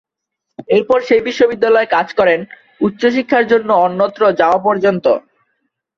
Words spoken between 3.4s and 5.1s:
জন্য অন্যত্র যাওয়া পর্যন্ত।